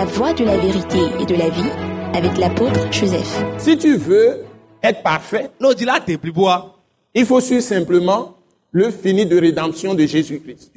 La 0.00 0.06
voie 0.06 0.32
de 0.32 0.44
la 0.44 0.56
vérité 0.56 0.98
et 1.20 1.26
de 1.26 1.34
la 1.34 1.50
vie 1.50 1.68
avec 2.14 2.38
l'apôtre 2.38 2.90
Joseph. 2.90 3.44
Si 3.58 3.76
tu 3.76 3.98
veux 3.98 4.44
être 4.82 5.02
parfait, 5.02 5.50
il 7.14 7.26
faut 7.26 7.40
suivre 7.40 7.62
simplement 7.62 8.34
le 8.72 8.90
fini 8.90 9.26
de 9.26 9.38
rédemption 9.38 9.92
de 9.92 10.06
Jésus-Christ. 10.06 10.70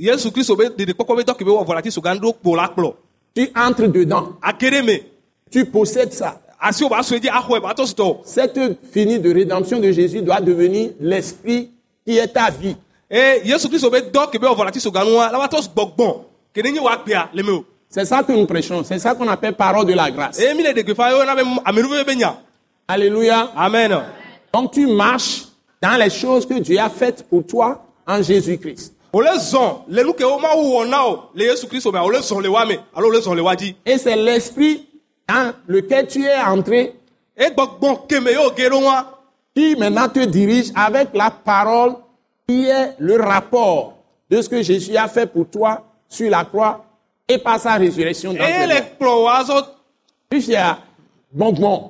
Tu 3.33 3.49
entres 3.55 3.87
dedans, 3.87 4.33
tu 5.49 5.65
possèdes 5.67 6.11
ça. 6.11 6.41
asi 6.59 6.83
wo 6.83 6.89
ba 6.89 7.01
so 7.03 7.15
edzi 7.15 7.29
axɔe 7.29 7.61
ba 7.61 7.73
tɔ 7.73 7.85
sutɔ 7.85 8.17
Cette 8.25 8.59
finie 8.91 9.19
de 9.19 9.33
rédemption 9.33 9.79
de 9.79 9.91
Jésus 9.91 10.21
doit 10.21 10.41
devenir 10.41 10.91
l'esprit 10.99 11.71
qui 12.05 12.17
est 12.17 12.27
ta 12.27 12.49
vie. 12.49 12.75
C'est 17.93 18.05
ça 18.05 18.23
que 18.23 18.31
nous 18.31 18.47
prêchons. 18.47 18.83
C'est 18.83 18.97
ça 18.97 19.13
qu'on 19.13 19.27
appelle 19.27 19.53
parole 19.53 19.85
de 19.85 19.93
la 19.93 20.09
grâce. 20.09 20.39
nya 20.39 22.37
Alléluia. 22.87 23.51
amen 23.55 24.01
Donc 24.51 24.71
tu 24.71 24.87
marches 24.87 25.43
dans 25.79 25.95
les 25.99 26.09
choses 26.09 26.43
que 26.47 26.55
Dieu 26.55 26.79
a 26.79 26.89
faites 26.89 27.23
pour 27.29 27.45
toi 27.45 27.85
en 28.07 28.19
Jésus-Christ. 28.19 28.95
Et 33.85 33.97
c'est 33.99 34.15
l'esprit 34.15 34.87
dans 35.29 35.53
lequel 35.67 36.07
tu 36.07 36.25
es 36.25 36.41
entré 36.41 36.95
qui 39.55 39.75
maintenant 39.75 40.09
te 40.09 40.25
dirige 40.25 40.71
avec 40.73 41.09
la 41.13 41.29
parole 41.29 41.93
qui 42.47 42.65
est 42.65 42.95
le 42.97 43.21
rapport 43.21 43.99
de 44.31 44.41
ce 44.41 44.49
que 44.49 44.63
Jésus 44.63 44.97
a 44.97 45.07
fait 45.07 45.27
pour 45.27 45.47
toi 45.47 45.83
sur 46.09 46.31
la 46.31 46.43
croix 46.43 46.83
et 47.27 47.37
par 47.37 47.59
sa 47.59 47.73
résurrection 47.75 48.33
dans 48.33 48.43
eye 48.43 48.53
tes 48.53 48.67
le 48.67 48.73
morts. 48.73 48.97
kplɔ 48.99 49.23
wa 49.23 49.43
zɔ 49.43 49.65
Fifia, 50.31 50.79
gbɔngbɔn 51.35 51.81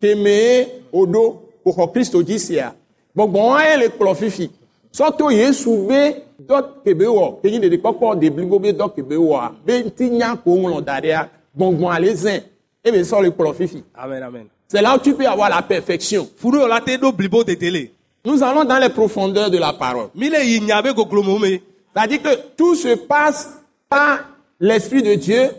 kemee 0.00 0.66
oɖo 0.92 1.42
woxɔ 1.64 1.92
Kristo 1.92 2.22
dzi 2.22 2.38
sia. 2.38 2.74
Gbɔngbɔn 3.16 3.60
ye 3.60 3.76
le 3.78 3.88
kplɔ 3.88 4.14
fifi. 4.16 4.50
Sɔto 4.92 5.30
Yesu 5.32 5.86
be 5.86 6.22
dɔ 6.42 6.64
kebe 6.84 7.06
wɔ, 7.06 7.40
kenyi 7.42 7.58
ɖeɖekpɔkpɔ 7.60 8.18
de 8.20 8.30
blibo 8.30 8.58
be 8.58 8.72
dɔ 8.72 8.94
kebe 8.94 9.16
wɔa, 9.16 9.52
be 9.64 9.82
ŋti 9.84 10.10
nya 10.10 10.36
ko 10.36 10.50
ŋlɔ 10.50 10.84
da 10.84 11.00
ɖea, 11.00 11.28
gbɔngbɔn 11.56 11.94
ale 11.94 12.14
zẽ, 12.14 12.42
ebe 12.84 12.96
sɔ 13.02 13.22
le 13.22 13.54
fifi. 13.54 13.82
amen 13.96 14.22
amen 14.22 14.46
C'est 14.66 14.82
là 14.82 14.96
où 14.96 14.98
tu 14.98 15.14
peux 15.14 15.26
avoir 15.26 15.50
la 15.50 15.62
perfection. 15.62 16.26
funu 16.36 16.58
yɔ 16.58 16.68
la 16.68 16.80
te 16.80 16.96
ɖo 16.96 17.12
blibo 17.12 17.44
dede 17.44 17.70
le 17.70 17.88
Nous 18.24 18.42
allons 18.42 18.64
dans 18.64 18.78
les 18.78 18.88
profondeurs 18.88 19.50
de 19.50 19.58
la 19.58 19.74
parole. 19.74 20.08
C'est-à-dire 20.16 22.22
que 22.22 22.36
tout 22.56 22.74
se 22.74 22.94
passe 22.96 23.50
par 23.88 24.33
l'Esprit 24.60 25.02
de 25.02 25.14
Dieu, 25.14 25.50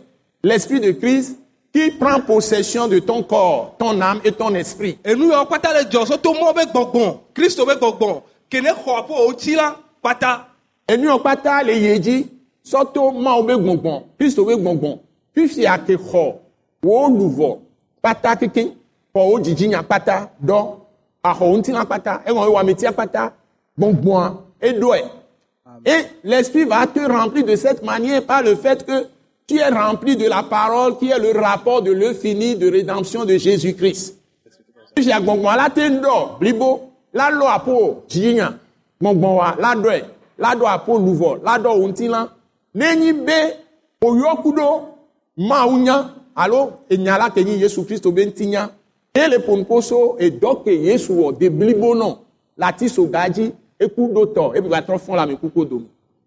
l'Esprit 0.44 0.80
de 0.80 0.92
Christ, 0.92 1.38
qui 1.74 1.92
prend 1.92 2.22
possession 2.22 2.88
de 2.88 3.00
ton 3.00 3.22
corps, 3.24 3.76
ton 3.78 4.00
âme 4.00 4.22
et 4.24 4.32
ton 4.32 4.54
esprit. 4.56 4.98
enu 5.04 5.30
yawo 5.30 5.46
kpata 5.46 5.74
le 5.74 5.84
kristu 7.34 7.62
yie 11.74 12.00
dzi, 12.00 12.28
sɔto 12.64 13.12
mawo 13.12 13.44
be 13.44 13.54
gbɔngbɔn, 13.54 14.02
Kristo 14.18 14.46
be 14.46 14.56
gbɔngbɔn, 14.56 15.00
fifia 15.34 15.78
ke 15.78 15.98
xɔ 15.98 16.36
wo 16.84 17.08
luvɔ 17.10 17.60
kpata 18.02 18.36
keke, 18.36 18.64
xɔ 19.14 19.30
wo 19.30 19.40
dzidzinya 19.40 19.84
kpata 19.84 20.30
dɔ, 20.44 20.78
axɔ 21.24 21.42
wo 21.42 21.58
ŋutilã 21.58 21.86
kpata, 21.86 22.22
ewɔ 22.26 22.40
wo 22.48 22.54
wɔametia 22.56 22.92
kpata, 22.94 23.34
gbɔngbɔa 23.78 24.38
eɖɔe. 24.62 25.00
Et 25.86 26.06
l'esprit 26.24 26.66
va 26.66 26.88
te 26.88 27.00
remplir 27.00 27.46
de 27.46 27.56
cette 27.56 27.84
manière 27.84 28.24
par 28.26 28.42
le 28.42 28.56
fait 28.56 28.86
que 28.86 29.06
tu 29.48 29.58
es 29.58 29.70
rempli 29.70 30.18
de 30.18 30.28
la 30.28 30.42
parole 30.44 30.98
qui 30.98 31.10
est 31.12 31.20
le 31.20 31.40
rapport 31.40 31.84
de 31.84 31.92
l'œuvre 31.92 32.20
de 32.24 32.72
rédemption 32.72 33.26
de 33.26 33.38
Jésus-Christ. 33.38 34.18
Le 34.98 35.04
ati 52.64 53.54
soga 53.80 53.86
dzi 53.86 53.86
eku 53.86 54.08
ɖo 54.14 54.26
tɔ 54.34 54.58
ebe 54.58 54.68
va 54.70 54.82
trɔ 54.82 54.98
fɔ 55.00 55.16
le 55.16 55.22
ame 55.22 55.36
kuku 55.38 55.66
dome. 55.66 55.86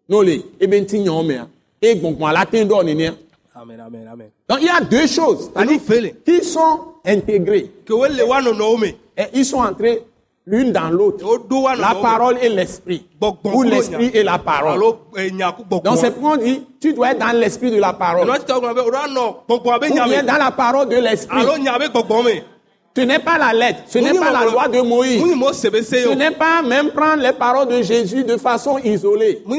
N'o 0.08 0.22
le 0.22 0.42
ebe 0.60 0.80
ŋutinyawo 0.80 1.26
mea, 1.26 1.46
eye 1.82 1.94
gbɔngbɔn 1.94 2.32
la 2.32 2.44
te 2.46 2.64
ɖɔ 2.64 2.84
nenea. 2.84 3.14
amen 3.54 3.80
amen 3.80 4.06
amen 4.08 4.30
Donc 4.48 4.58
il 4.60 4.66
y 4.66 4.68
a 4.70 4.80
deux 4.80 5.06
choses 5.06 5.50
anu 5.54 5.78
fele 5.78 6.14
qui 6.24 6.42
sont 6.44 6.80
intégrées. 7.04 7.70
ke 7.84 7.90
wo 7.92 8.06
le 8.06 8.22
wa 8.24 8.40
nɔnɔwo 8.40 8.78
me 8.80 8.86
Et 9.16 9.24
ils 9.34 9.44
sont 9.44 9.58
entrés 9.58 10.04
l'une 10.46 10.70
dans 10.72 10.88
l'autre. 10.90 11.24
wo 11.26 11.38
do 11.38 11.62
wa 11.62 11.74
La 11.74 11.88
nɔnɔwo 11.88 11.96
me 11.96 12.02
parole 12.02 12.38
et 12.40 12.48
l'esprit. 12.48 13.04
Gbɔgbɔn 13.20 13.54
Ou 13.54 13.62
l'esprit 13.64 14.10
et 14.14 14.22
la 14.22 14.38
parole. 14.38 14.74
alo 14.74 14.98
eh, 15.16 15.28
ku 15.30 15.36
Donc 15.36 15.82
gbɔgbɔn 15.84 15.96
c'est 15.96 16.10
pourquoi 16.12 16.34
on 16.34 16.36
dit, 16.36 16.62
tu 16.80 16.92
dois 16.92 17.10
être 17.10 17.18
dans 17.18 17.36
l'esprit 17.36 17.70
de 17.72 17.78
la 17.80 17.92
parole. 17.94 18.26
ɛnua 18.28 18.38
ti 18.38 18.44
tɔ 18.52 18.60
gblɔ 18.60 18.74
be 18.74 18.80
o 18.80 18.90
anɔ 18.90 19.34
gbɔgbɔn 19.48 19.80
be 19.80 19.86
Ou 19.90 19.94
nya 19.94 20.04
bien 20.06 20.22
dans 20.24 20.38
la 20.38 20.50
parole 20.52 20.88
de 20.88 20.96
l'esprit. 20.96 21.40
alo 21.40 21.56
nya 21.58 21.78
be 21.78 21.86
gbɔgbɔn 21.86 22.24
me 22.24 22.42
Ce 22.98 23.02
n'est 23.04 23.18
pas 23.20 23.38
la 23.38 23.52
lettre, 23.52 23.80
ce 23.88 23.98
n'est 23.98 24.12
pas 24.18 24.32
la 24.32 24.44
loi 24.44 24.66
de 24.68 24.80
Moïse. 24.80 25.22
Ce 25.22 26.14
n'est 26.14 26.30
pas 26.32 26.62
même 26.62 26.90
prendre 26.90 27.22
les 27.22 27.32
paroles 27.32 27.68
de 27.68 27.80
Jésus 27.82 28.24
de 28.24 28.36
façon 28.36 28.78
isolée. 28.78 29.42
Eh. 29.46 29.52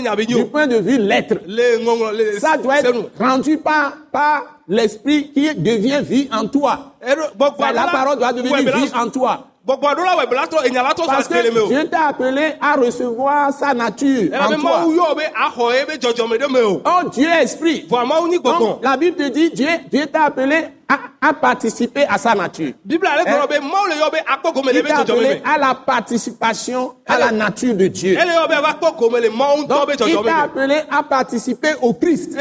nyi 0.00 0.26
Du 0.26 0.44
point 0.46 0.66
de 0.66 0.76
vue 0.76 0.98
lettre. 0.98 1.36
Ça 2.40 2.56
doit 2.58 2.80
être 2.80 3.10
rendu 3.18 3.56
par, 3.58 3.92
par 4.12 4.42
l'esprit 4.68 5.30
qui 5.32 5.54
devient 5.54 6.00
vie 6.02 6.28
en 6.30 6.46
toi. 6.46 6.92
Ça, 7.58 7.72
la 7.72 7.84
parole 7.86 8.18
doit 8.18 8.32
devenir 8.34 8.56
vie 8.76 8.90
en 8.94 9.08
toi. 9.08 9.44
Parce 9.68 11.28
que 11.28 11.68
Dieu 11.68 11.88
t'a 11.88 12.06
appelé 12.08 12.54
à 12.60 12.74
recevoir 12.74 13.52
sa 13.52 13.74
nature 13.74 14.30
en 14.34 14.56
toi. 14.60 14.84
Oh, 16.84 17.08
Dieu 17.10 17.28
est 17.28 17.42
esprit. 17.44 17.86
Donc, 17.88 18.82
la 18.82 18.96
Bible 18.96 19.16
te 19.16 19.28
dit, 19.28 19.50
Dieu, 19.50 19.68
Dieu 19.90 20.06
t'a 20.06 20.24
appelé 20.24 20.64
à, 20.88 21.28
à 21.28 21.34
participer 21.34 22.06
à 22.08 22.16
sa 22.16 22.34
nature. 22.34 22.72
biblia 22.82 23.10
ale 23.12 23.24
gblɔ 23.26 23.46
be 23.48 23.60
mawu 23.60 23.88
le 23.90 23.96
yɔ 24.00 24.10
be 24.10 24.20
akpɔ 24.24 24.54
gome 24.54 24.70
le 24.72 24.78
Il 24.78 24.84
t'a 24.84 24.98
appelé 25.00 25.42
à 25.44 25.58
la 25.58 25.74
participation 25.74 26.94
à 27.06 27.18
la 27.18 27.30
nature 27.30 27.74
de 27.74 27.88
Dieu. 27.88 28.16
Donc, 28.16 29.90
il 30.06 30.16
t'a 30.24 30.36
appelé 30.44 30.80
à 30.90 31.02
participer 31.02 31.74
au 31.82 31.92
Christ. 31.92 32.38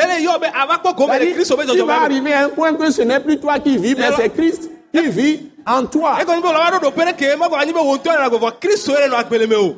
tu 1.73 1.81
vas 1.83 2.01
arriver 2.01 2.33
à 2.33 2.45
un 2.45 2.49
point 2.49 2.73
que 2.73 2.89
ce 2.89 3.01
n'est 3.01 3.19
plus 3.19 3.38
toi 3.38 3.59
qui 3.59 3.77
vis, 3.77 3.95
mais 3.95 4.11
c'est 4.15 4.29
Christ 4.29 4.71
qui 4.94 5.09
vit 5.09 5.51
en 5.67 5.85
toi. 5.85 6.17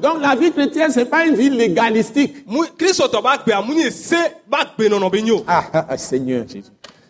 Donc, 0.02 0.22
la 0.22 0.36
vie 0.36 0.52
chrétienne, 0.52 0.92
c'est 0.92 1.06
pas 1.06 1.26
une 1.26 1.36
vie 1.36 1.50
légalistique. 1.50 2.46
Ah, 5.48 5.64
ah, 5.74 5.86
ah, 5.90 5.98
Seigneur 5.98 6.48
Jésus. 6.48 6.64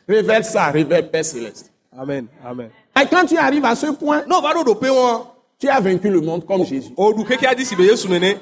Révèle 0.07 0.43
ça, 0.43 0.67
révèle 0.67 1.09
Père 1.09 1.25
Céleste. 1.25 1.71
amen 1.97 2.25
amen. 2.45 2.69
Et 2.99 3.05
quand 3.09 3.25
tu 3.25 3.37
arrives 3.37 3.65
à 3.65 3.75
ce 3.75 3.87
point, 3.87 4.23
wɔn 4.27 5.21
tu 5.59 5.67
as 5.67 5.79
vaincu 5.81 6.09
le 6.09 6.21
monde 6.21 6.45
comme 6.45 6.65
Jésus. 6.65 6.91
o 6.95 7.11
ɖu 7.11 7.25
xexea 7.25 7.53
dzi 7.53 7.65
si 7.65 7.75
be 7.75 7.81
yesu 7.83 8.07
nene. 8.07 8.37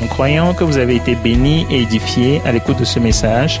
Nous 0.00 0.08
croyons 0.08 0.54
que 0.54 0.64
vous 0.64 0.78
avez 0.78 0.96
été 0.96 1.14
bénis 1.16 1.66
et 1.70 1.82
édifiés 1.82 2.40
à 2.46 2.52
l'écoute 2.52 2.78
de 2.78 2.84
ce 2.84 2.98
message 2.98 3.60